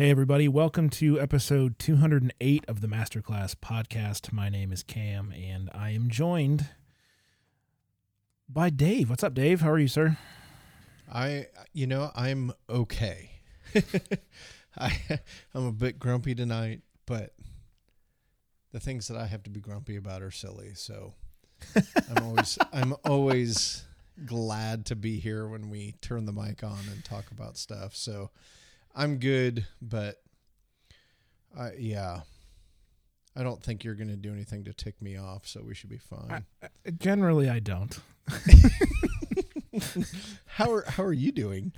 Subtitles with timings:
[0.00, 0.48] Hey, everybody.
[0.48, 4.32] Welcome to episode 208 of the Masterclass podcast.
[4.32, 6.70] My name is Cam, and I am joined
[8.48, 9.10] by Dave.
[9.10, 9.60] What's up, Dave?
[9.60, 10.16] How are you, sir?
[11.12, 13.42] I, you know, I'm okay.
[14.78, 15.20] I,
[15.54, 17.34] I'm a bit grumpy tonight, but
[18.72, 20.72] the things that I have to be grumpy about are silly.
[20.76, 21.12] So
[21.76, 23.84] I'm always, I'm always
[24.24, 27.94] glad to be here when we turn the mic on and talk about stuff.
[27.94, 28.30] So
[28.94, 30.16] I'm good, but
[31.58, 32.20] I, yeah,
[33.36, 35.46] I don't think you're going to do anything to tick me off.
[35.46, 36.44] So we should be fine.
[36.62, 37.98] I, I, generally, I don't.
[40.46, 41.72] how are how are you doing?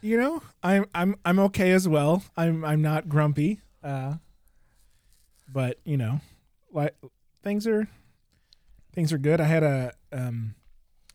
[0.00, 2.22] You know, I'm I'm I'm okay as well.
[2.36, 3.60] I'm I'm not grumpy.
[3.82, 4.14] Uh,
[5.48, 6.20] but you know,
[6.72, 6.94] like
[7.42, 7.88] things are
[8.92, 9.40] things are good.
[9.40, 10.54] I had a um,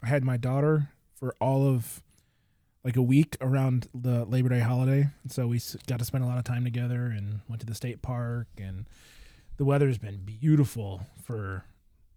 [0.03, 2.01] I had my daughter for all of
[2.83, 6.37] like a week around the Labor Day holiday, so we got to spend a lot
[6.37, 8.47] of time together and went to the state park.
[8.57, 8.85] And
[9.57, 11.65] the weather's been beautiful for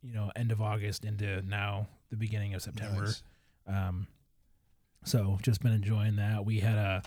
[0.03, 3.05] you know end of August into now the beginning of September.
[3.05, 3.23] Nice.
[3.67, 4.07] Um,
[5.05, 6.45] so just been enjoying that.
[6.45, 7.03] We had a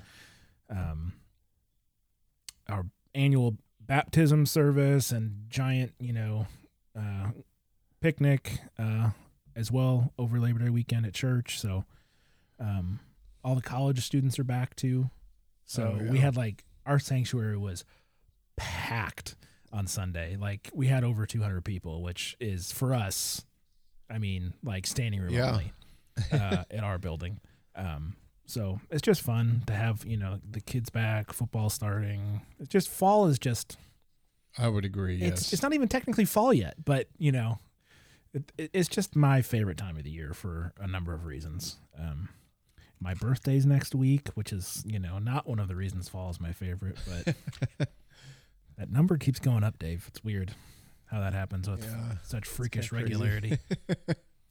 [0.69, 1.14] um,
[2.67, 6.47] our annual baptism service and giant, you know,
[6.97, 7.30] uh,
[8.02, 9.12] picnic uh,
[9.56, 11.59] as well over Labor Day weekend at church.
[11.59, 11.86] So
[12.59, 13.00] um,
[13.46, 15.10] all the college students are back too.
[15.66, 16.12] So oh, yeah.
[16.12, 17.86] we had like our sanctuary was
[18.58, 19.36] packed
[19.72, 20.36] on Sunday.
[20.36, 23.46] Like we had over 200 people, which is for us,
[24.10, 25.52] I mean, like standing room yeah.
[25.52, 25.72] only
[26.32, 27.40] uh, at our building.
[27.76, 28.16] Um,
[28.48, 32.42] so it's just fun to have you know the kids back, football starting.
[32.59, 33.78] It's just fall is just.
[34.58, 35.16] I would agree.
[35.16, 35.54] It's yes.
[35.54, 37.59] it's not even technically fall yet, but you know,
[38.34, 41.78] it, it's just my favorite time of the year for a number of reasons.
[42.00, 42.30] Um,
[43.06, 46.42] my birthday's next week, which is you know not one of the reasons fall is
[46.42, 47.36] my favorite, but
[48.80, 50.06] that number keeps going up, Dave.
[50.08, 50.56] It's weird
[51.12, 53.59] how that happens with yeah, such freakish regularity.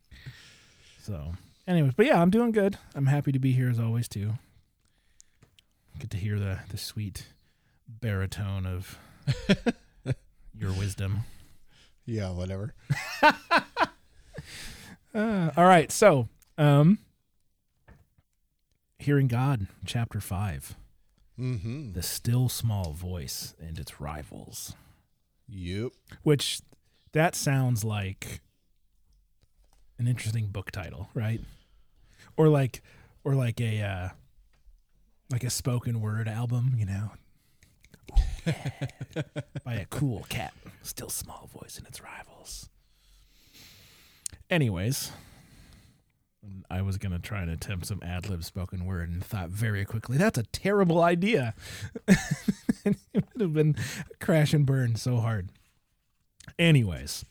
[1.03, 1.33] so
[1.67, 2.79] anyways, but yeah, I'm doing good.
[2.95, 4.35] I'm happy to be here as always too.
[5.99, 7.27] Get to hear the the sweet
[7.89, 9.01] baritone of
[10.57, 11.23] your wisdom.
[12.07, 12.73] Yeah, whatever.
[15.13, 16.99] uh, all right, so um,
[19.05, 20.77] hearing God, chapter 5
[21.39, 21.93] mm-hmm.
[21.93, 24.75] the still small voice and its rivals.
[25.47, 25.93] Yep.
[26.23, 26.61] Which
[27.13, 28.41] that sounds like
[29.99, 31.41] an interesting book title, right?
[32.37, 32.83] Or like
[33.25, 34.09] or like a uh
[35.31, 37.11] like a spoken word album, you know.
[38.47, 38.71] yeah.
[39.65, 42.71] By a cool cat, still small voice and its rivals.
[44.49, 45.13] Anyways,
[46.71, 50.17] I was gonna try and attempt some ad lib spoken word and thought very quickly
[50.17, 51.55] that's a terrible idea.
[52.07, 53.77] it would have been
[54.21, 55.51] crash and burn so hard.
[56.59, 57.25] Anyways,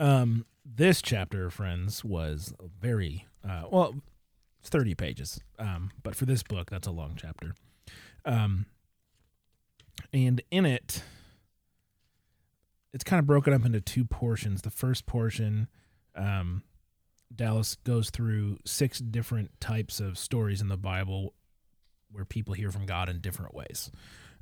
[0.00, 3.94] um, this chapter, friends, was very uh, well,
[4.60, 5.40] it's thirty pages.
[5.58, 7.54] Um, but for this book, that's a long chapter.
[8.24, 8.66] Um,
[10.12, 11.02] and in it,
[12.92, 14.62] it's kind of broken up into two portions.
[14.62, 15.68] The first portion,
[16.14, 16.62] um,
[17.36, 21.34] Dallas goes through six different types of stories in the Bible
[22.10, 23.90] where people hear from God in different ways.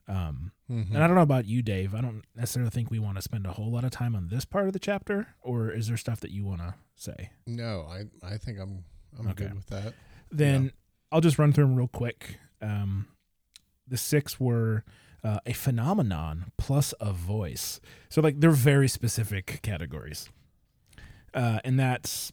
[0.09, 0.95] Um, mm-hmm.
[0.95, 1.95] And I don't know about you, Dave.
[1.95, 4.45] I don't necessarily think we want to spend a whole lot of time on this
[4.45, 7.31] part of the chapter, or is there stuff that you want to say?
[7.47, 8.85] No, I I think I'm
[9.19, 9.45] I'm okay.
[9.45, 9.95] good with that.
[10.31, 10.71] Then yeah.
[11.13, 12.39] I'll just run through them real quick.
[12.61, 13.07] Um,
[13.87, 14.85] the six were
[15.23, 20.29] uh, a phenomenon plus a voice, so like they're very specific categories,
[21.33, 22.33] uh, and that's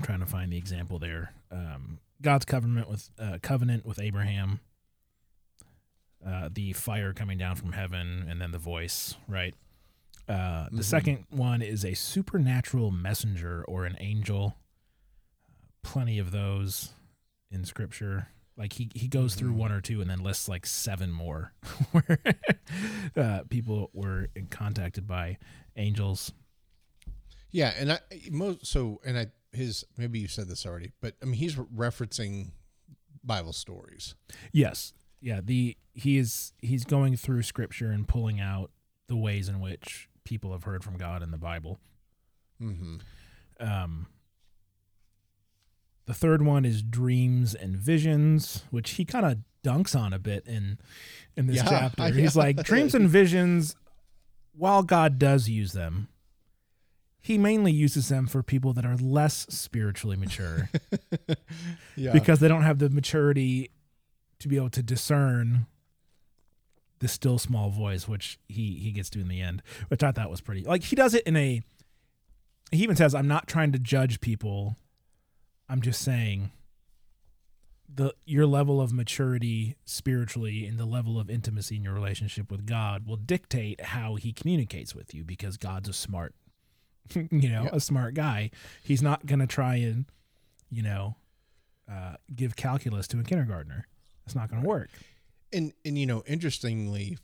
[0.00, 1.34] I'm trying to find the example there.
[1.52, 4.60] Um, God's covenant with uh, covenant with Abraham
[6.26, 9.54] uh, the fire coming down from heaven, and then the voice, right?
[10.28, 10.80] Uh, the mm-hmm.
[10.80, 14.56] second one is a supernatural messenger or an angel.
[15.82, 16.90] plenty of those
[17.50, 18.28] in scripture.
[18.56, 19.38] Like he, he goes mm-hmm.
[19.46, 21.52] through one or two and then lists like seven more
[21.92, 22.18] where
[23.16, 25.38] uh, people were contacted by
[25.76, 26.32] angels.
[27.50, 27.98] Yeah, and I
[28.30, 32.52] most so and I his maybe you said this already, but I mean he's referencing
[33.24, 34.14] Bible stories.
[34.52, 38.70] Yes, yeah the he is he's going through scripture and pulling out
[39.06, 41.78] the ways in which people have heard from god in the bible
[42.60, 42.96] mm-hmm.
[43.60, 44.06] um
[46.06, 50.46] the third one is dreams and visions which he kind of dunks on a bit
[50.46, 50.78] in
[51.36, 52.42] in this yeah, chapter he's yeah.
[52.42, 53.76] like dreams and visions
[54.56, 56.08] while god does use them
[57.20, 60.70] he mainly uses them for people that are less spiritually mature
[61.96, 62.12] yeah.
[62.12, 63.70] because they don't have the maturity
[64.38, 65.66] to be able to discern
[67.00, 70.30] the still small voice, which he he gets to in the end, which I thought
[70.30, 70.64] was pretty.
[70.64, 71.62] Like he does it in a.
[72.70, 74.76] He even says, "I'm not trying to judge people.
[75.68, 76.52] I'm just saying."
[77.92, 82.64] The your level of maturity spiritually and the level of intimacy in your relationship with
[82.64, 86.34] God will dictate how He communicates with you because God's a smart,
[87.14, 87.70] you know, Yeah.
[87.72, 88.50] a smart guy.
[88.82, 90.06] He's not gonna try and,
[90.70, 91.16] you know,
[91.90, 93.86] uh, give calculus to a kindergartner.
[94.26, 94.90] It's not gonna work.
[95.52, 97.18] And and you know, interestingly,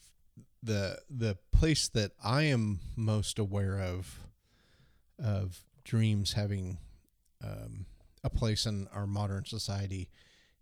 [0.63, 4.27] the the place that I am most aware of
[5.23, 6.79] of dreams having
[7.45, 7.87] um,
[8.25, 10.09] a place in our modern society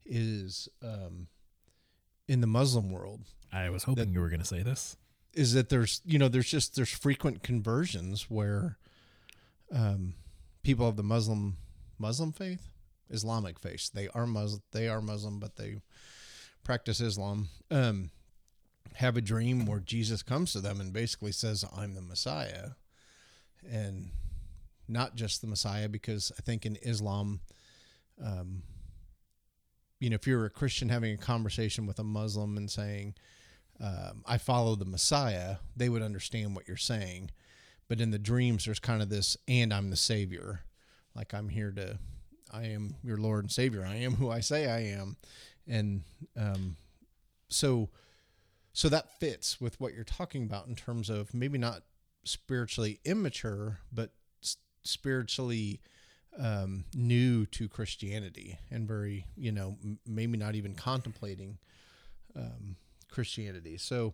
[0.04, 1.28] is um,
[2.28, 3.22] in the Muslim world.
[3.52, 4.96] I was hoping That- you were going to say this.
[5.32, 8.76] Is that there's you know there's just there's frequent conversions where
[9.72, 10.14] um,
[10.62, 11.56] people of the Muslim
[11.98, 12.70] Muslim faith,
[13.10, 15.76] Islamic faith, they are Muslim, they are Muslim, but they
[16.64, 17.48] practice Islam.
[17.70, 18.10] Um,
[18.94, 22.70] have a dream where Jesus comes to them and basically says, "I'm the Messiah,"
[23.68, 24.10] and
[24.88, 27.40] not just the Messiah, because I think in Islam,
[28.22, 28.62] um,
[29.98, 33.14] you know, if you're a Christian having a conversation with a Muslim and saying,
[33.80, 37.30] um, "I follow the Messiah," they would understand what you're saying.
[37.88, 40.64] But in the dreams, there's kind of this, "and I'm the Savior,"
[41.14, 41.98] like I'm here to,
[42.50, 43.84] I am your Lord and Savior.
[43.84, 45.16] I am who I say I am,
[45.66, 46.02] and
[46.36, 46.76] um,
[47.48, 47.90] so
[48.72, 51.82] so that fits with what you're talking about in terms of maybe not
[52.24, 54.10] spiritually immature but
[54.82, 55.80] spiritually
[56.38, 59.76] um, new to christianity and very you know
[60.06, 61.58] maybe not even contemplating
[62.34, 62.76] um,
[63.14, 63.78] christianity.
[63.78, 64.12] So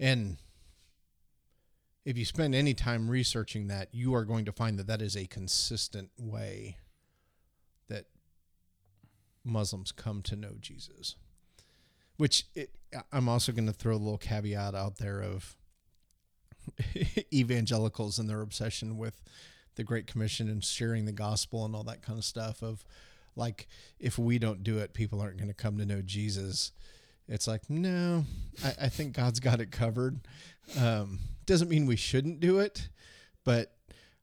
[0.00, 0.38] and
[2.08, 5.16] if you spend any time researching that you are going to find that that is
[5.16, 6.76] a consistent way
[7.88, 8.06] that
[9.44, 11.16] muslims come to know jesus
[12.16, 12.70] which it,
[13.12, 15.56] I'm also going to throw a little caveat out there of
[17.32, 19.22] evangelicals and their obsession with
[19.76, 22.62] the Great Commission and sharing the gospel and all that kind of stuff.
[22.62, 22.84] Of
[23.36, 23.68] like,
[23.98, 26.72] if we don't do it, people aren't going to come to know Jesus.
[27.28, 28.24] It's like, no,
[28.64, 30.20] I, I think God's got it covered.
[30.80, 32.88] Um, doesn't mean we shouldn't do it,
[33.44, 33.72] but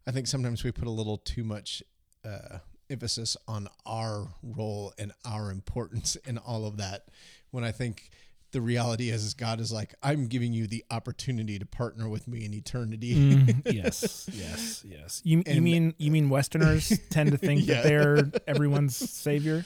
[0.08, 1.82] I think sometimes we put a little too much
[2.24, 2.60] uh,
[2.90, 7.08] emphasis on our role and our importance in all of that
[7.52, 8.10] when I think
[8.52, 12.28] the reality is, is God is like, I'm giving you the opportunity to partner with
[12.28, 13.16] me in eternity.
[13.16, 15.22] Mm, yes, yes, yes.
[15.26, 17.76] You, you mean you mean Westerners tend to think Yeah.
[17.76, 19.66] that they're everyone's savior?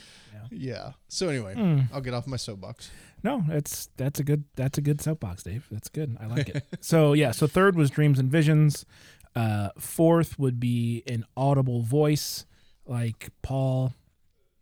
[0.50, 0.94] yeah.
[1.10, 1.88] So anyway, Mm.
[1.94, 2.90] I'll get off my soapbox.
[3.24, 5.68] No, it's that's a good that's a good soapbox, Dave.
[5.72, 6.18] That's good.
[6.20, 6.66] I like it.
[6.82, 8.86] so yeah, so third was dreams and visions.
[9.36, 12.46] Uh, fourth would be an audible voice,
[12.86, 13.94] like Paul,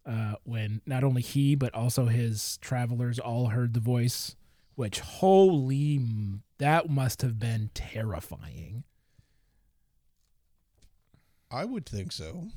[0.06, 4.36] uh, when not only he but also his travelers all heard the voice.
[4.75, 6.00] Which holy,
[6.59, 8.83] that must have been terrifying.
[11.50, 12.50] I would think so.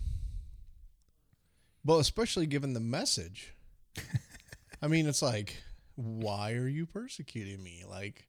[1.84, 3.54] Well, especially given the message.
[4.82, 5.62] I mean, it's like,
[6.00, 7.84] why are you persecuting me?
[7.88, 8.28] Like,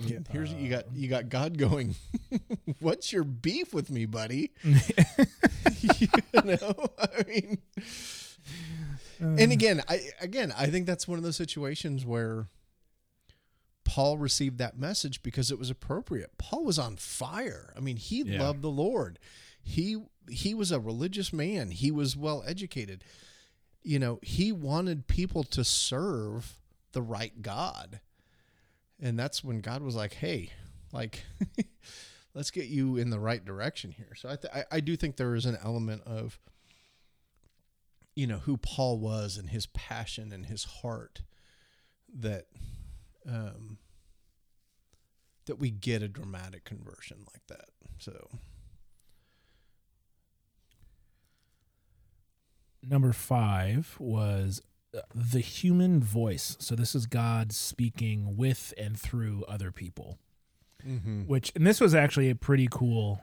[0.00, 1.94] mean, here's you got um, you got God going.
[2.80, 4.52] What's your beef with me, buddy?
[4.62, 6.08] you
[6.44, 7.58] know, I mean,
[9.20, 9.52] and uh.
[9.52, 12.46] again, I again, I think that's one of those situations where
[13.84, 16.36] Paul received that message because it was appropriate.
[16.38, 17.72] Paul was on fire.
[17.76, 18.42] I mean, he Yeah.
[18.42, 19.18] loved the Lord.
[19.62, 19.96] He
[20.30, 21.70] he was a religious man.
[21.70, 23.02] He was well educated.
[23.88, 26.60] You know, he wanted people to serve
[26.92, 28.00] the right God.
[29.00, 30.52] And that's when God was like, "Hey,
[30.92, 31.24] like
[32.34, 35.16] let's get you in the right direction here." So I th- I, I do think
[35.16, 36.38] there is an element of
[38.14, 41.22] you know who Paul was and his passion and his heart
[42.14, 42.44] that
[43.26, 43.78] um,
[45.46, 47.70] that we get a dramatic conversion like that.
[47.96, 48.28] So
[52.82, 54.62] number five was
[54.96, 56.56] uh, the human voice.
[56.60, 60.18] So this is God speaking with and through other people.
[60.86, 61.22] mm-hmm.
[61.22, 63.20] Which and this was actually a pretty cool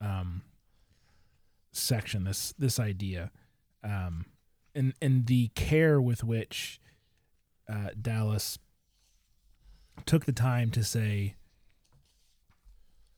[0.00, 0.42] um,
[1.72, 2.24] section.
[2.24, 3.30] This this idea,
[3.82, 4.26] um,
[4.74, 6.80] and and the care with which
[7.72, 8.58] uh, Dallas
[10.06, 11.34] took the time to say.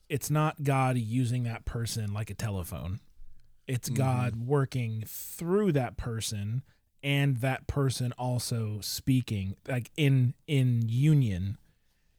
[0.09, 2.99] It's not God using that person like a telephone
[3.71, 3.95] it's Mhm.
[3.97, 6.63] God working through that person
[7.03, 11.57] and that person also speaking like in in union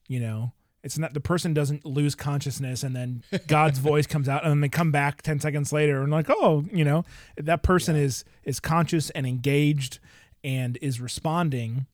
[0.08, 0.54] you know
[0.84, 4.62] it's not the person doesn't lose consciousness and then God's voice comes out and then
[4.62, 7.06] they come back 10 seconds later and like oh you know
[7.38, 8.04] that person Yeah.
[8.04, 10.00] is is conscious and engaged
[10.44, 11.86] and is responding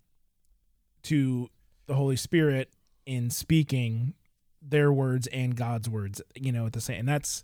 [1.03, 1.49] to
[1.87, 2.71] the Holy Spirit
[3.05, 4.13] in speaking
[4.61, 6.99] their words and God's words, you know, at the same.
[6.99, 7.43] And that's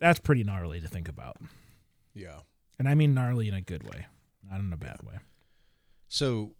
[0.00, 1.36] that's pretty gnarly to think about.
[2.14, 2.40] Yeah.
[2.78, 4.06] And I mean gnarly in a good way,
[4.48, 5.18] not in a bad way.
[6.08, 6.54] So,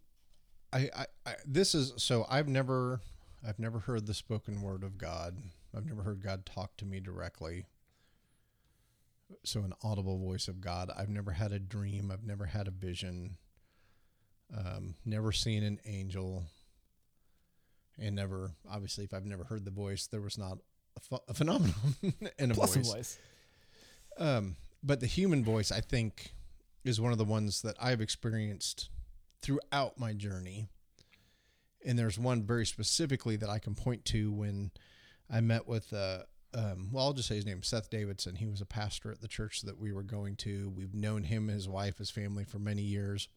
[0.72, 3.00] I, I, I this is so I've never
[3.46, 5.38] I've never heard the spoken word of God.
[5.76, 7.64] I've never heard God talk to me directly.
[9.44, 10.90] So an audible voice of God.
[10.96, 12.10] I've never had a dream.
[12.10, 13.36] I've never had a vision.
[14.56, 16.44] Um, never seen an angel.
[17.98, 20.58] And never, obviously, if I've never heard the voice, there was not
[20.98, 21.74] a, ph- a phenomenon
[22.38, 22.88] in a Plus voice.
[22.88, 23.18] a voice.
[24.18, 26.32] Um, but the human voice, I think,
[26.84, 28.90] is one of the ones that I've experienced
[29.42, 30.68] throughout my journey.
[31.84, 34.70] And there's one very specifically that I can point to when
[35.30, 36.20] I met with, uh,
[36.54, 38.36] um, well, I'll just say his name, Seth Davidson.
[38.36, 40.72] He was a pastor at the church that we were going to.
[40.74, 43.28] We've known him, his wife, his family for many years.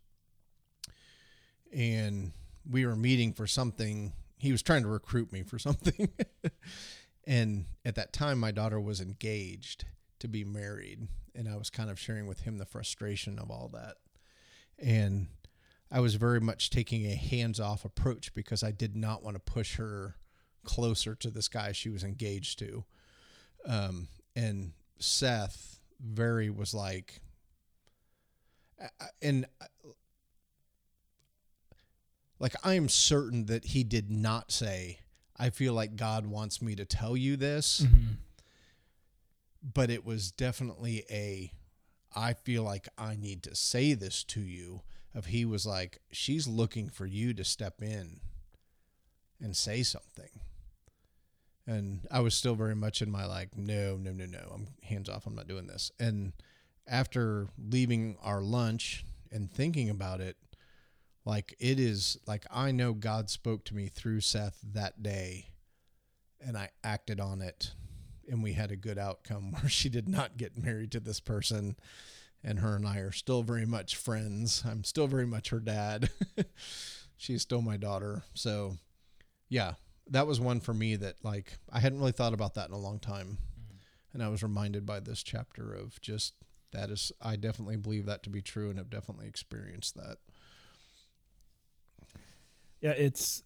[1.73, 2.31] And
[2.69, 4.13] we were meeting for something.
[4.37, 6.09] He was trying to recruit me for something.
[7.25, 9.85] and at that time, my daughter was engaged
[10.19, 11.07] to be married.
[11.35, 13.95] And I was kind of sharing with him the frustration of all that.
[14.77, 15.27] And
[15.91, 19.51] I was very much taking a hands off approach because I did not want to
[19.51, 20.15] push her
[20.63, 22.85] closer to this guy she was engaged to.
[23.65, 27.21] Um, and Seth very was like,
[29.21, 29.45] and
[32.39, 34.99] like I am certain that he did not say,
[35.41, 38.17] I feel like God wants me to tell you this Mhm.
[39.63, 41.51] but it was definitely a
[42.13, 44.81] I feel like I need to say this to you
[45.13, 48.19] of he was like she's looking for you to step in
[49.39, 50.29] and say something.
[51.65, 55.09] And I was still very much in my like no no no no I'm hands
[55.09, 55.91] off I'm not doing this.
[55.99, 56.33] And
[56.85, 60.37] after leaving our lunch and thinking about it
[61.25, 65.47] like it is like I know God spoke to me through Seth that day
[66.45, 67.71] and I acted on it
[68.27, 71.75] and we had a good outcome where she did not get married to this person
[72.43, 74.63] and her and I are still very much friends.
[74.65, 76.09] I'm still very much her dad.
[77.17, 78.23] She's still my daughter.
[78.33, 78.77] So,
[79.47, 79.73] yeah,
[80.09, 82.79] that was one for me that like I hadn't really thought about that in a
[82.79, 83.37] long time.
[83.59, 83.77] Mm-hmm.
[84.13, 86.33] And I was reminded by this chapter of just
[86.71, 90.17] that is I definitely believe that to be true and have definitely experienced that.
[92.81, 93.43] Yeah, it's.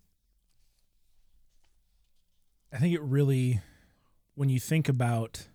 [2.74, 3.62] I think it really,
[4.36, 5.48] when you think about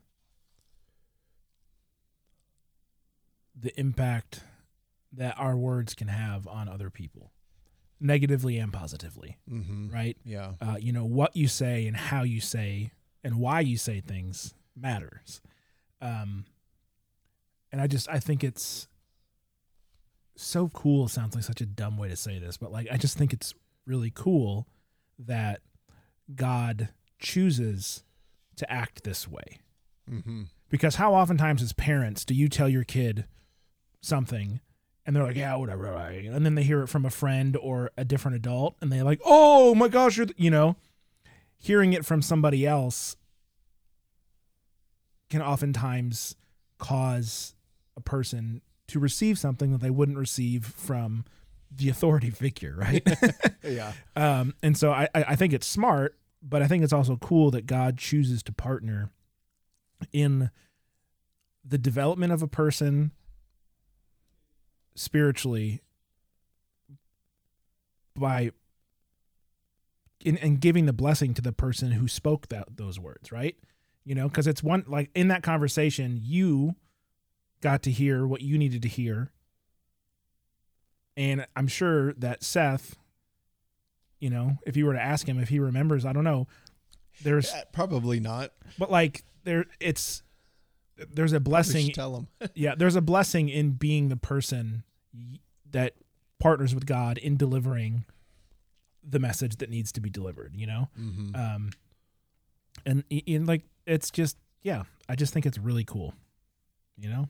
[3.58, 4.40] the impact
[5.12, 7.32] that our words can have on other people,
[7.99, 9.92] negatively and positively, Mhm.
[9.92, 10.16] right?
[10.25, 10.54] Yeah.
[10.60, 14.54] uh, you know what you say and how you say and why you say things
[14.75, 15.42] matters
[16.00, 16.46] um
[17.70, 18.88] and i just i think it's
[20.37, 23.18] so cool sounds like such a dumb way to say this but like i just
[23.18, 23.52] think it's
[23.87, 24.66] really cool
[25.18, 25.60] that
[26.34, 28.02] god chooses
[28.56, 29.58] to act this way
[30.08, 30.46] Mhm.
[30.68, 33.26] because how oftentimes as parents do you tell your kid
[34.00, 34.60] something
[35.06, 37.90] and they're like yeah whatever right?" and then they hear it from a friend or
[37.96, 40.76] a different adult and they're like oh my gosh you're you know
[41.58, 43.16] hearing it from somebody else
[45.28, 46.37] can oftentimes
[46.78, 47.54] cause
[47.96, 51.25] a person to receive something that they wouldn't receive from
[51.70, 53.06] the authority figure right
[53.62, 53.92] Yeah.
[54.16, 57.66] um, and so I, I think it's smart, but I think it's also cool that
[57.66, 59.10] God chooses to partner
[60.12, 60.50] in
[61.64, 63.12] the development of a person
[64.94, 65.80] spiritually
[68.16, 68.50] by
[70.24, 73.56] in, and giving the blessing to the person who spoke that those words, right?
[74.04, 76.74] You know, because it's one like in that conversation, you
[77.60, 79.30] got to hear what you needed to hear.
[81.20, 82.96] And I'm sure that Seth,
[84.20, 86.48] you know, if you were to ask him if he remembers, I don't know.
[87.22, 88.52] There's Uh, Probably not.
[88.78, 90.22] but like there it's
[91.12, 92.28] there's a blessing tell him.
[92.54, 94.82] yeah, there's a blessing in being the person
[95.70, 95.92] that
[96.38, 98.06] partners with God in delivering
[99.04, 100.88] the message that needs to be delivered, you know?
[100.98, 101.36] mm-hmm.
[101.36, 101.70] Um
[102.86, 106.14] and in like it's just yeah, I just think it's really cool.
[106.96, 107.28] You know?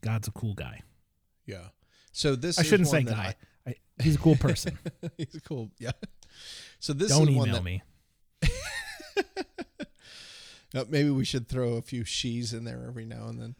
[0.00, 0.80] God's a cool guy.
[1.44, 1.68] yeah.
[2.16, 3.34] So this I shouldn't say guy.
[3.66, 4.78] I, he's a cool person.
[5.18, 5.90] He's a cool, yeah.
[6.78, 7.82] So this Don't email that me.
[10.88, 13.54] maybe we should throw a few she's in there every now and then.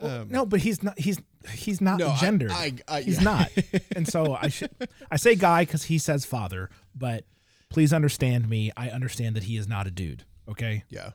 [0.00, 1.20] Um, no, but he's not he's
[1.52, 2.52] he's not no, I- gendered.
[2.52, 3.24] I, I, he's yeah.
[3.24, 3.50] not.
[3.96, 4.70] And so I should
[5.10, 7.24] I say guy cuz he says father, but
[7.70, 8.70] please understand me.
[8.76, 10.84] I understand that he is not a dude, okay?
[10.90, 11.10] yeah,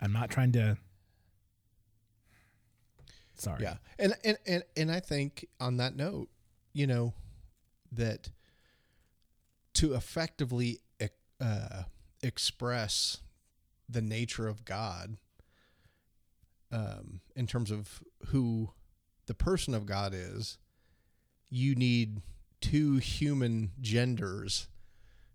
[0.00, 0.78] I'm not trying to
[3.36, 3.62] Sorry.
[3.62, 6.28] yeah, and, and and and I think on that note,
[6.72, 7.14] you know,
[7.92, 8.30] that
[9.74, 10.80] to effectively
[11.40, 11.82] uh,
[12.22, 13.18] express
[13.88, 15.16] the nature of God
[16.72, 18.70] um, in terms of who
[19.26, 20.58] the person of God is,
[21.50, 22.22] you need
[22.60, 24.68] two human genders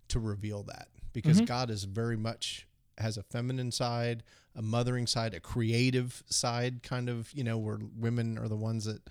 [0.08, 1.46] to reveal that because Mhm.
[1.46, 2.66] God is very much
[2.98, 4.24] has a feminine side,
[4.60, 8.86] a mothering side, a creative side, kind of, you know, where women are the ones
[8.86, 9.02] that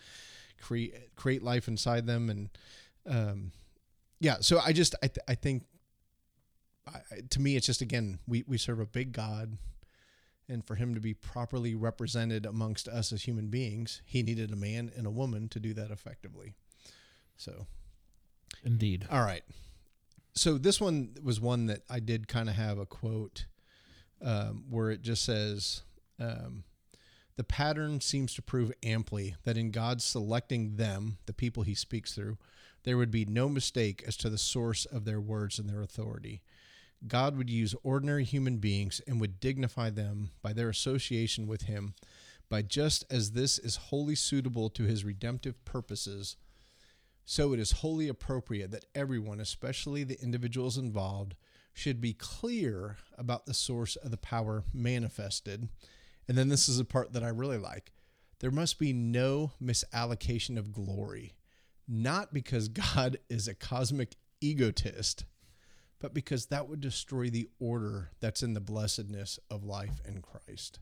[0.61, 2.51] create create life inside them and
[3.07, 3.53] um
[4.21, 5.65] yeah, so I just I th- I think
[6.87, 7.01] I,
[7.31, 9.57] to me it's just again we we serve a big God
[10.49, 14.57] and for him to be properly represented amongst us as human beings, he needed a
[14.57, 16.55] man and a woman to do that effectively.
[17.37, 17.67] So
[18.65, 19.07] Indeed.
[19.11, 19.45] all right.
[20.35, 23.47] So this one was one that I did kind of have a quote
[24.23, 25.83] um, where it just says,
[26.19, 26.65] um,
[27.37, 32.15] "The pattern seems to prove amply that in God selecting them, the people He speaks
[32.15, 32.39] through,
[32.85, 36.43] there would be no mistake as to the source of their words and their authority.
[37.07, 41.95] God would use ordinary human beings and would dignify them by their association with Him."
[42.51, 46.37] By just as this is wholly suitable to his redemptive purposes,
[47.27, 51.35] so it is wholly appropriate that everyone, especially the individuals involved,
[51.79, 55.69] should be clear about the source of the power manifested.
[56.27, 57.93] And then this is a part that I really like.
[58.41, 61.35] There must be no misallocation of glory,
[61.87, 65.25] not because God is a cosmic egotist,
[66.01, 70.81] but because that would destroy the order that's in the blessedness of life in Christ.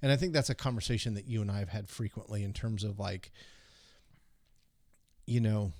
[0.00, 2.82] And I think that's a conversation that you and I have had frequently in terms
[2.82, 3.30] of like,
[5.26, 5.72] you know,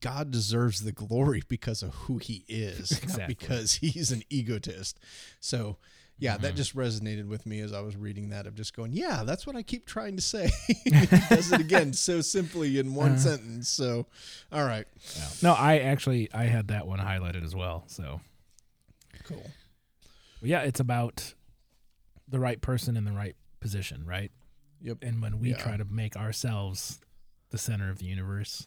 [0.00, 5.00] God deserves the glory because of who he is, not because he's an egotist.
[5.40, 5.78] So,
[6.18, 6.56] yeah, that Mhm.
[6.56, 9.56] just resonated with me as I was reading that of just going, yeah, that's what
[9.56, 10.50] I keep trying to say.
[10.84, 10.90] he
[11.30, 13.18] does it again so simply in one Uh.
[13.18, 13.68] sentence.
[13.70, 14.06] So,
[14.52, 14.86] all right,
[15.42, 17.84] No, I actually I had that one highlighted as well.
[17.86, 18.20] So
[19.24, 19.50] cool.
[20.42, 21.34] yeah, it's about
[22.28, 24.30] the right person in the right position, right?
[24.82, 24.98] Yep.
[25.02, 25.56] And when we Yeah.
[25.56, 27.00] try to make ourselves
[27.50, 28.66] the center of the universe,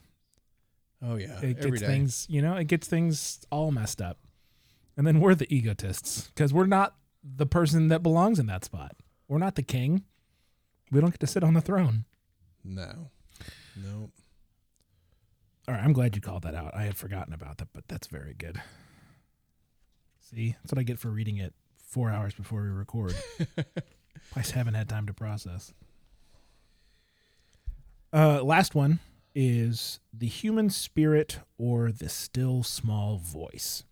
[1.06, 1.86] Oh yeah, it every gets day.
[1.86, 4.18] things, you know, it gets things all messed up.
[4.96, 8.96] And then we're the egotists because we're not the person that belongs in that spot.
[9.28, 10.04] We're not the king.
[10.90, 12.04] We don't get to sit on the throne.
[12.62, 13.10] No,
[13.76, 14.10] no.
[15.66, 16.74] All right, I'm glad you called that out.
[16.74, 18.60] I had forgotten about that, but that's very good.
[20.20, 23.14] See, that's what I get for reading it four hours before we record.
[24.36, 25.72] I just haven't had time to process.
[28.12, 29.00] Uh, last one
[29.34, 33.84] is the human spirit or the still small voice.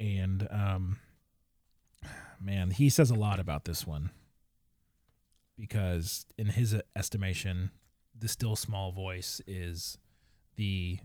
[0.00, 0.98] And um,
[2.40, 4.10] man, he says a lot about this one
[5.58, 7.70] because, in his estimation,
[8.18, 9.96] the still small voice is
[10.56, 10.98] the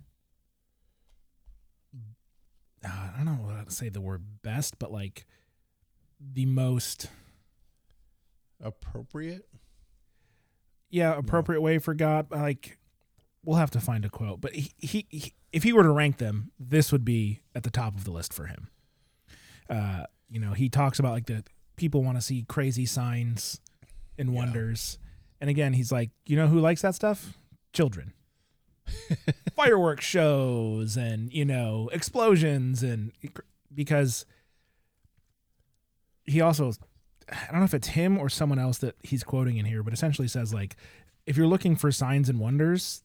[2.84, 5.26] uh, I don't know how to say the word best, but like
[6.20, 7.08] the most
[8.64, 9.48] Appropriate.
[10.90, 12.32] yeah appropriate way for God.
[12.32, 12.77] Like
[13.48, 16.18] we'll have to find a quote, but he, he, he if he were to rank
[16.18, 18.68] them, this would be at the top of the list for him.
[19.70, 21.44] Uh, you know, he talks about like the
[21.78, 23.62] people want to see crazy signs
[24.18, 24.36] and Yeah.
[24.40, 25.00] wonders,
[25.40, 27.38] and again, he's like, you know, who likes that stuff?
[27.72, 28.12] Children.
[29.56, 33.12] Fireworks shows and you know explosions and
[33.74, 34.26] because
[36.26, 36.74] he also
[37.32, 39.94] I don't know if it's him or someone else that he's quoting in here, but
[39.94, 40.76] essentially says like,
[41.26, 43.04] if you're looking for signs and wonders,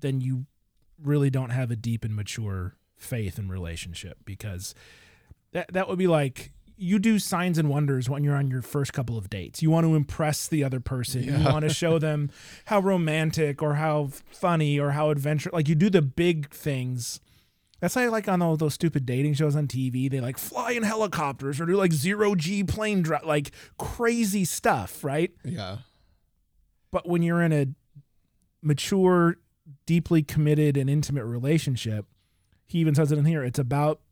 [0.00, 0.46] then you
[1.02, 4.74] really don't have a deep and mature faith and relationship because
[5.52, 8.92] that that would be like you do signs and wonders when you're on your first
[8.92, 9.60] couple of dates.
[9.60, 11.24] You want to impress the other person.
[11.24, 12.30] You want to show them
[12.66, 15.52] how romantic or how funny or how adventurous.
[15.52, 17.18] like you do the big things.
[17.80, 20.84] That's why like on all those stupid dating shows on TV, they like fly in
[20.84, 25.32] helicopters or do like zero G plane drive, like crazy stuff, right?
[25.44, 25.78] Yeah.
[26.92, 27.66] But when you're in a
[28.62, 29.36] mature,
[29.88, 32.04] deeply committed, and intimate relationship,
[32.66, 33.42] he even says it in here.
[33.42, 34.02] It's about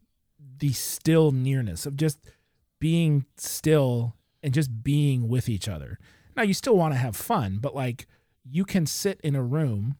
[0.59, 2.19] the still nearness of just
[2.79, 5.99] being still and just being with each other.
[6.35, 8.07] Now, you still want to have fun, but like
[8.43, 9.99] you can sit in a room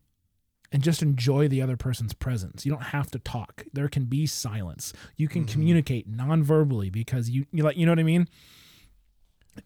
[0.73, 2.65] and just enjoy the other person's presence.
[2.65, 3.67] You don't have to talk.
[3.75, 4.95] There can be silence.
[5.17, 5.49] You can Mhm.
[5.49, 8.29] communicate non-verbally because you you like you know what I mean?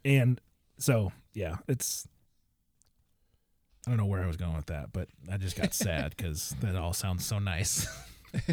[0.04, 0.40] And
[0.76, 2.08] so, yeah, it's
[3.90, 6.50] I don't know where I was going with that, but I just got sad cuz
[6.60, 7.88] that all sounds so nice.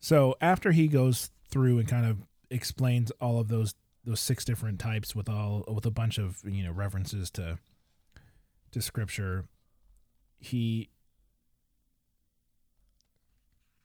[0.00, 4.80] so, after he goes through and kind of explains all of those those six different
[4.80, 7.60] types with all with a bunch of, you know, references to
[8.72, 9.44] to scripture,
[10.40, 10.90] he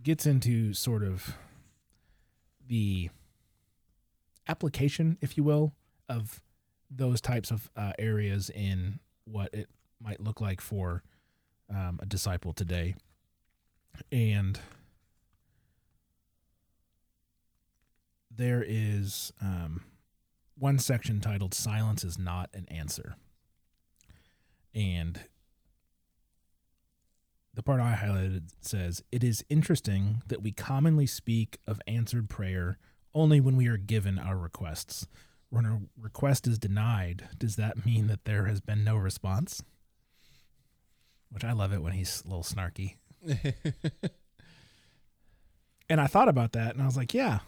[0.02, 1.36] gets into sort of
[2.68, 3.12] the
[4.48, 5.74] application, if you will,
[6.10, 6.42] of
[6.90, 11.04] those types of uh, areas in what it might look like for
[11.70, 12.96] um, a disciple today.
[14.12, 14.60] And
[18.30, 19.82] there is um,
[20.58, 23.16] one section titled Silence is Not an Answer.
[24.74, 25.22] And
[27.54, 32.78] the part I highlighted says, It is interesting that we commonly speak of answered prayer
[33.16, 35.08] only when we are given our requests.
[35.50, 39.64] When a request is denied, does that mean that there has been no response?
[41.32, 42.96] Which I love it when he's a little snarky.
[45.90, 47.40] and I thought about that and I was like, yeah.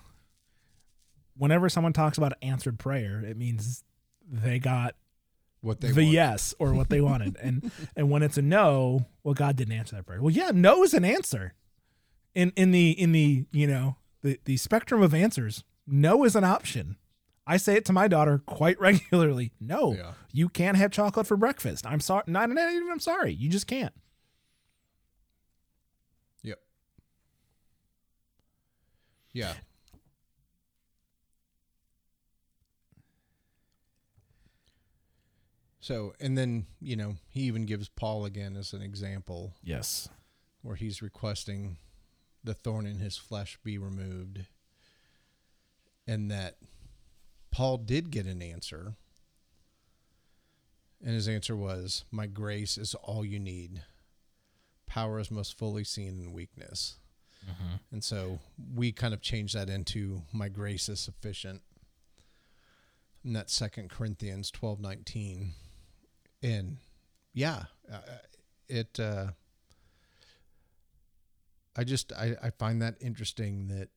[1.36, 3.84] Whenever someone talks about answered prayer, it means
[4.28, 4.96] they got
[5.62, 7.36] what they the yes or what they wanted.
[7.42, 10.22] and and when it's a no, well, God didn't answer that prayer.
[10.22, 11.54] Well, yeah, no is an answer.
[12.34, 16.44] In in the in the you know the the spectrum of answers, no is an
[16.44, 16.98] option.
[17.46, 19.54] I say it to my daughter quite regularly.
[19.60, 20.14] No, Yeah.
[20.34, 21.86] you can't have chocolate for breakfast.
[21.88, 22.24] I'm sorry.
[22.28, 22.90] Not, not even.
[22.92, 23.32] I'm sorry.
[23.34, 23.94] You just can't.
[26.44, 26.60] Yep.
[29.34, 29.54] Yeah.
[35.80, 40.10] So, and then, you know, he even gives Paul again as an example Yes.
[40.62, 41.78] where he's requesting
[42.48, 44.46] the thorn in his flesh be removed.
[46.08, 46.58] And that
[47.52, 48.94] Paul did get an answer.
[51.04, 53.84] And his answer was, My grace is all you need.
[54.88, 56.96] Power is most fully seen in weakness.
[57.92, 58.40] And so
[58.74, 61.62] we kind of changed that into my grace is sufficient.
[63.24, 65.54] And that's Second Corinthians twelve nineteen.
[66.42, 66.78] And
[67.34, 68.00] yeah, uh,
[68.68, 69.28] it, uh,
[71.78, 73.90] I just, I, I find that interesting that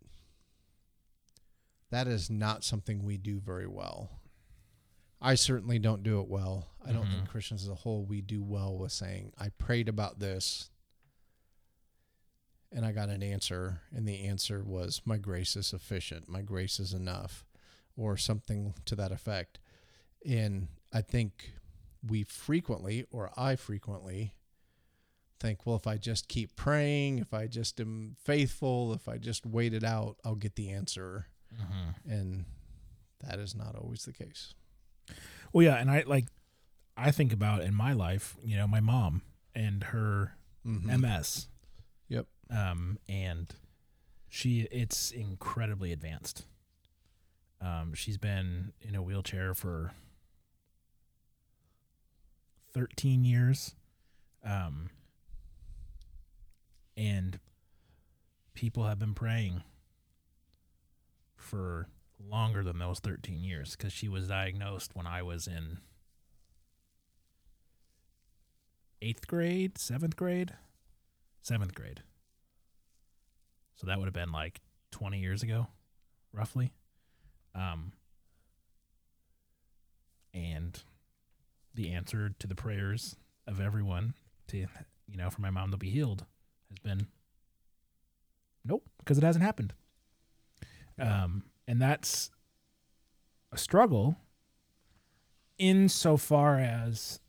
[1.90, 4.10] that is not something we do very well.
[5.20, 6.68] I certainly don't do it well.
[6.86, 7.30] I don't think mm-hmm.
[7.30, 10.70] Christians as a whole, we do well with saying, I prayed about this
[12.72, 16.78] and I got an answer, and the answer was, My grace is sufficient, my grace
[16.78, 17.44] is enough,
[17.96, 19.58] or something to that effect.
[20.24, 21.52] And I think
[22.06, 24.34] we frequently, or I frequently,
[25.40, 29.44] think, well, if I just keep praying, if I just am faithful, if I just
[29.46, 31.26] wait it out, I'll get the answer.
[32.08, 32.44] And
[33.26, 34.54] that is not always the case.
[35.52, 36.26] Well, yeah, and I like.
[36.96, 39.22] I think about in my life, you know, my mom
[39.54, 40.84] and her Mhm.
[41.00, 41.48] MS.
[42.08, 42.26] Yep.
[42.50, 43.54] um, and
[44.28, 46.44] she it's incredibly advanced.
[47.60, 49.92] Um, she's been in a wheelchair for
[52.72, 53.74] thirteen years,
[54.44, 54.90] um,
[57.00, 57.38] and
[58.52, 59.62] people have been praying
[61.34, 61.88] for
[62.22, 65.78] longer than those thirteen years because she was diagnosed when I was in
[69.00, 70.52] eighth grade, seventh grade,
[71.40, 72.02] seventh grade.
[73.76, 74.60] So that would have been like
[74.90, 75.68] 20 years ago,
[76.34, 76.70] roughly.
[77.54, 77.92] Um,
[80.34, 80.78] and
[81.74, 84.12] the answer to the prayers of everyone
[84.48, 86.26] to, you know, for my mom to be healed
[86.70, 87.06] has been
[88.64, 89.74] nope, because it hasn't happened.
[90.98, 92.30] Um, and that's
[93.52, 94.16] a struggle
[95.58, 97.20] insofar as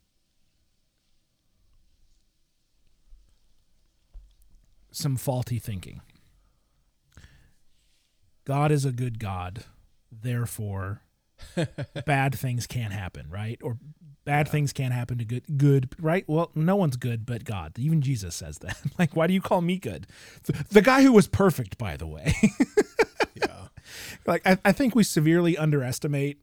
[4.90, 6.00] some faulty thinking.
[8.44, 9.64] God is a good God,
[10.10, 11.02] therefore
[12.06, 13.58] bad things can't happen, right?
[13.62, 13.78] Or
[14.24, 16.24] bad things can't happen to good good, right?
[16.28, 17.78] Well, no one's good but God.
[17.78, 18.76] Even Jesus says that.
[18.98, 20.06] like why do you call me good?
[20.44, 22.34] The, the guy who was perfect, by the way.
[23.34, 23.68] Yeah.
[24.26, 26.38] like I, I think we severely underestimate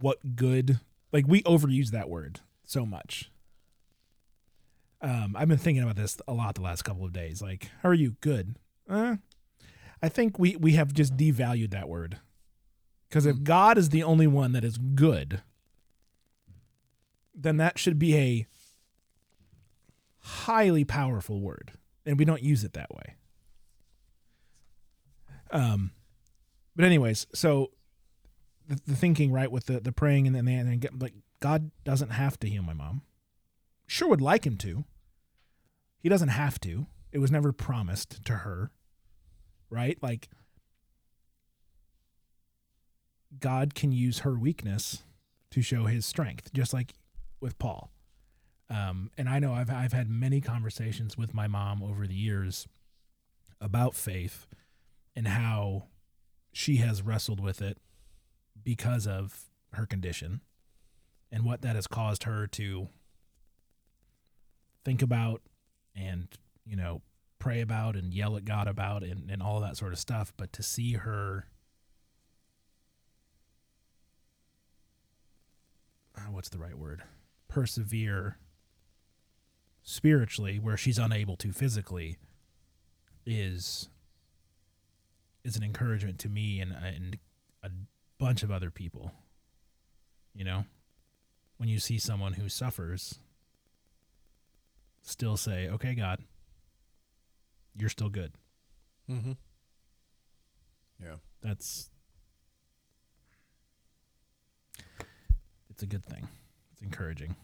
[0.00, 0.80] what good
[1.12, 3.30] like we overuse that word so much
[5.00, 7.88] um i've been thinking about this a lot the last couple of days like how
[7.88, 8.56] are you good
[8.88, 9.16] uh,
[10.02, 12.18] i think we we have just devalued that word
[13.12, 15.42] because if god is the only one that is good
[17.34, 18.46] then that should be a
[20.20, 21.72] highly powerful word
[22.06, 23.16] and we don't use it that way
[25.52, 25.92] um,
[26.74, 27.70] but anyways, so
[28.66, 32.10] the, the thinking right with the the praying and then and get like God doesn't
[32.10, 33.02] have to heal my mom.
[33.86, 34.84] Sure would like him to.
[36.00, 36.86] He doesn't have to.
[37.12, 38.72] It was never promised to her.
[39.68, 39.98] Right?
[40.02, 40.28] Like
[43.40, 45.02] God can use her weakness
[45.50, 46.94] to show his strength, just like
[47.40, 47.90] with Paul.
[48.70, 52.66] Um, and I know I've I've had many conversations with my mom over the years
[53.60, 54.46] about faith
[55.14, 55.84] and how
[56.52, 57.78] she has wrestled with it
[58.62, 60.40] because of her condition
[61.30, 62.88] and what that has caused her to
[64.84, 65.42] think about
[65.94, 66.28] and
[66.64, 67.02] you know
[67.38, 70.52] pray about and yell at God about and, and all that sort of stuff but
[70.52, 71.46] to see her
[76.32, 77.02] what's the right word
[77.48, 78.36] persevere
[79.82, 82.16] spiritually where she's unable to physically
[83.26, 83.88] is
[85.44, 87.18] is an encouragement to me and and
[87.62, 87.70] a
[88.18, 89.12] bunch of other people
[90.34, 90.64] you know
[91.58, 93.18] when you see someone who suffers
[95.02, 96.20] still say okay god
[97.76, 98.32] you're still good
[99.10, 99.32] Mm-hmm.
[101.02, 101.16] Yeah.
[101.42, 101.90] that's
[105.82, 106.28] it's a good thing
[106.72, 107.34] it's encouraging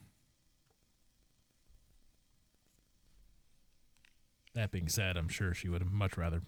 [4.55, 6.43] that being said i'm sure she would have much rather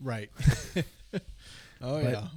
[0.00, 0.30] Right.
[1.80, 2.28] oh yeah.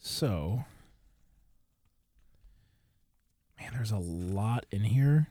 [0.00, 0.64] So,
[3.60, 5.28] man, there's a lot in here,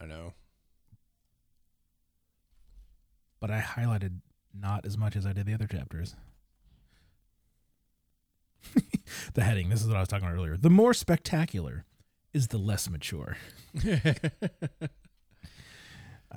[0.00, 0.32] I know.
[3.40, 4.20] but I highlighted
[4.54, 6.14] not as much as I did the other chapters.
[9.34, 10.56] the heading, this is what I was talking about earlier.
[10.56, 11.84] The more spectacular
[12.32, 13.36] is the less mature.
[13.84, 14.14] I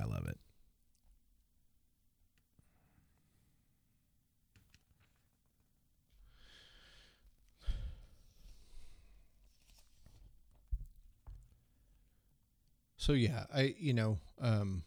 [0.04, 0.38] love it.
[12.96, 14.84] So yeah, I you know, um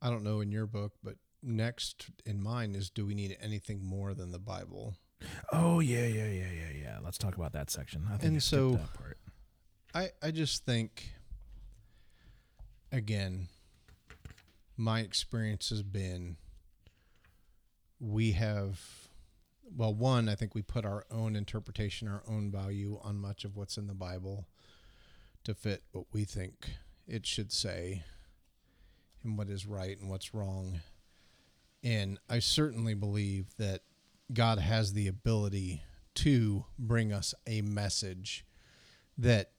[0.00, 3.84] I don't know in your book, but next in mine is do we need anything
[3.84, 4.94] more than the Bible?
[5.52, 6.98] Oh yeah, yeah, yeah, yeah, yeah.
[7.02, 8.04] Let's talk about that section.
[8.08, 9.18] I think And I so- that part.
[9.94, 11.10] I I just think
[12.92, 13.48] again
[14.76, 16.36] my experience has been
[17.98, 18.78] we have
[19.74, 23.56] well one I think we put our own interpretation our own value on much of
[23.56, 24.46] what's in the Bible
[25.44, 26.74] to fit what we think
[27.08, 28.02] it should say
[29.24, 30.80] and what is right and what's wrong
[31.82, 33.80] and I certainly believe that
[34.32, 35.82] God has the ability
[36.16, 38.44] to bring us a message
[39.18, 39.52] that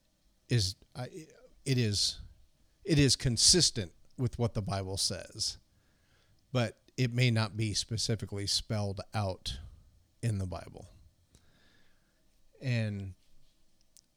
[0.49, 0.75] is
[1.65, 2.19] it is
[2.83, 5.57] it is consistent with what the Bible says,
[6.51, 9.59] but it may not be specifically spelled out
[10.21, 10.87] in the Bible.
[12.61, 13.13] And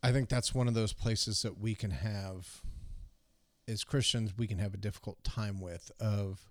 [0.02, 2.62] I think that's one of those places that we can have
[3.68, 6.49] as Christians we can have a difficult time with of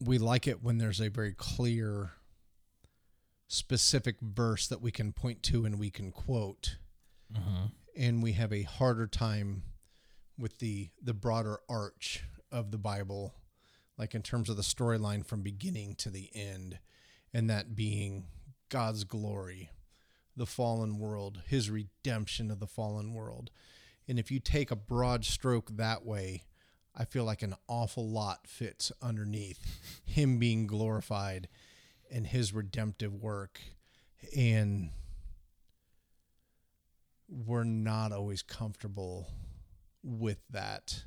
[0.00, 2.10] we like it when there's a very clear
[3.48, 6.76] specific verse that we can point to and we can quote
[7.34, 7.66] Mm-hmm.
[7.96, 9.64] and we have a harder time
[10.38, 13.34] with the the broader arch of the bible
[13.98, 16.78] like in terms of the storyline from beginning to the end
[17.34, 18.26] and that being
[18.68, 19.70] god's glory
[20.36, 23.50] the fallen world his redemption of the fallen world
[24.06, 26.44] and if you take a broad stroke that way
[26.96, 31.48] i feel like an awful lot fits underneath him being glorified
[32.10, 33.60] and his redemptive work.
[34.36, 34.90] And
[37.28, 39.28] we're not always comfortable
[40.02, 41.04] with that.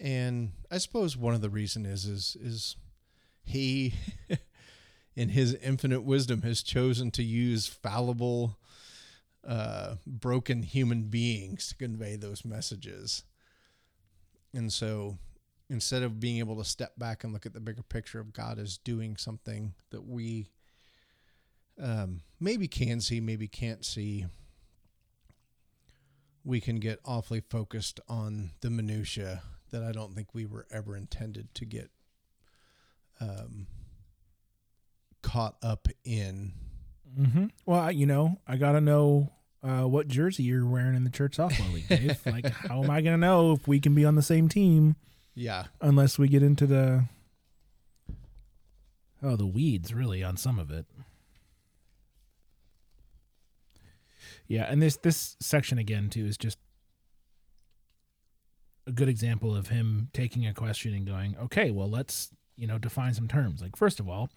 [0.00, 2.76] And i suppose one of the reason is is is
[3.44, 3.94] he
[5.16, 8.58] in his infinite wisdom has chosen to use fallible
[9.46, 13.22] uh broken human beings to convey those messages
[14.54, 15.16] and so
[15.70, 18.58] instead of being able to step back and look at the bigger picture of god
[18.58, 20.48] as doing something that we
[21.80, 24.26] um, maybe can see maybe can't see
[26.44, 30.96] we can get awfully focused on the minutia that I don't think we were ever
[30.96, 31.90] intended to get
[33.20, 33.66] um,
[35.22, 36.52] caught up in.
[37.18, 37.46] Mm-hmm.
[37.66, 41.72] Well, you know, I gotta know uh, what jersey you're wearing in the church softball
[41.72, 42.20] league, Dave.
[42.26, 44.96] like, how am I gonna know if we can be on the same team
[45.34, 47.04] Yeah, unless we get into the
[49.22, 50.86] oh the weeds really on some of it.
[54.48, 56.58] Yeah, and this this section again too is just
[58.86, 62.78] a good example of him taking a question and going, okay, well let's you know
[62.78, 63.62] define some terms.
[63.62, 64.28] Like first of all,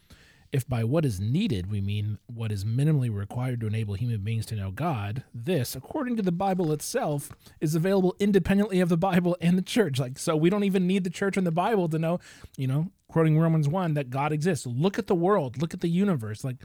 [0.55, 4.45] if by what is needed we mean what is minimally required to enable human beings
[4.47, 9.35] to know God, this, according to the Bible itself, is available independently of the Bible
[9.41, 9.99] and the church.
[9.99, 12.19] Like, so we don't even need the church and the Bible to know,
[12.57, 14.65] you know, quoting Romans 1, that God exists.
[14.65, 16.43] Look at the world, look at the universe.
[16.43, 16.57] Like,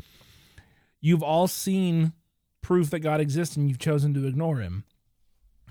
[1.01, 2.13] you've all seen
[2.63, 4.85] proof that God exists and you've chosen to ignore him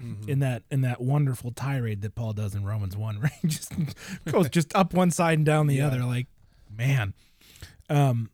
[0.02, 0.28] Mhm.
[0.30, 3.72] in that in that wonderful tirade that Paul does in Romans 1 where he just
[4.26, 5.88] goes just up one side and down the Yeah.
[5.88, 6.28] other like
[6.70, 7.14] man
[7.90, 8.30] um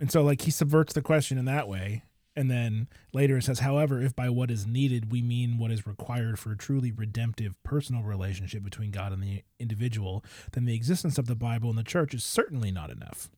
[0.00, 2.02] and so like he subverts the question in that way
[2.34, 5.86] and then later it says however if by what is needed we mean what is
[5.86, 11.18] required for a truly redemptive personal relationship between God and the individual then the existence
[11.18, 13.30] of the Bible and the church is certainly not enough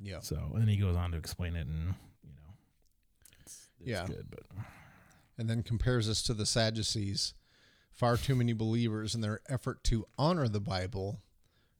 [0.00, 0.20] yeah.
[0.20, 2.54] so and then he goes on to explain it and you know
[3.40, 4.06] it's, it's Yeah.
[4.06, 4.42] good but
[5.36, 7.32] and then compares us to the Sadducees.
[7.92, 11.20] Far too many believers, in their effort to honor the Bible,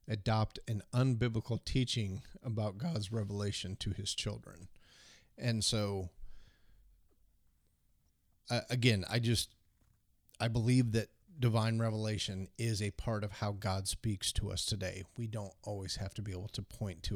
[0.09, 4.67] adopt an unbiblical teaching about God's revelation to his children.
[5.37, 6.09] And so,
[8.49, 9.55] uh, again, I just,
[10.39, 15.03] I believe that divine revelation is a part of how God speaks to us today.
[15.15, 17.15] We don't always have to be able to point to